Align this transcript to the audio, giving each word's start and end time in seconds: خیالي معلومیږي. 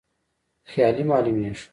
خیالي 0.71 1.03
معلومیږي. 1.09 1.65